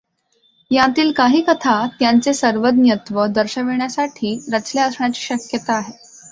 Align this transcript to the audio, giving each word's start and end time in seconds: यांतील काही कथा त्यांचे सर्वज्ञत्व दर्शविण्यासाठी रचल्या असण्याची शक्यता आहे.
यांतील 0.71 1.11
काही 1.11 1.41
कथा 1.41 1.75
त्यांचे 1.99 2.33
सर्वज्ञत्व 2.33 3.25
दर्शविण्यासाठी 3.35 4.37
रचल्या 4.53 4.85
असण्याची 4.85 5.21
शक्यता 5.21 5.73
आहे. 5.73 5.93